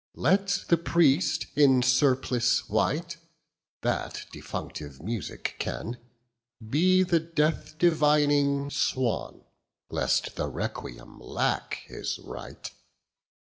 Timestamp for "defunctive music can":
4.33-5.99